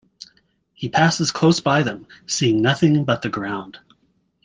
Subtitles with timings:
[0.73, 3.77] He passes close by them, seeing nothing but the ground.